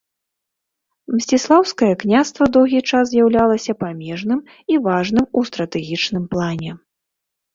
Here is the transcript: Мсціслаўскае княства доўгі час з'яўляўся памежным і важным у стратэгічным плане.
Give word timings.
Мсціслаўскае 1.15 1.89
княства 2.03 2.43
доўгі 2.55 2.79
час 2.91 3.05
з'яўляўся 3.11 3.75
памежным 3.83 4.39
і 4.73 4.79
важным 4.87 5.25
у 5.43 5.43
стратэгічным 5.51 6.25
плане. 6.35 6.71